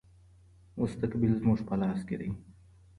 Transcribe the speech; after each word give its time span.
مستقبل 0.79 1.29
زموږ 1.39 1.59
په 1.67 1.75
لاس 1.81 1.99
کې 2.07 2.15
دی. 2.21 2.29